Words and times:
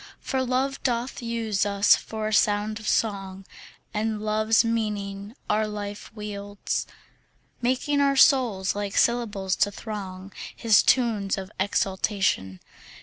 For 0.19 0.43
Love 0.43 0.81
doth 0.81 1.21
use 1.21 1.63
us 1.63 1.95
for 1.95 2.27
a 2.29 2.33
sound 2.33 2.79
of 2.79 2.87
song, 2.87 3.45
And 3.93 4.19
Love's 4.19 4.65
meaning 4.65 5.35
our 5.47 5.67
life 5.67 6.11
wields, 6.15 6.87
Making 7.61 8.01
our 8.01 8.15
souls 8.17 8.73
like 8.73 8.97
syllables 8.97 9.55
to 9.57 9.69
throng 9.71 10.31
His 10.55 10.81
tunes 10.81 11.37
of 11.37 11.51
exultation. 11.59 12.61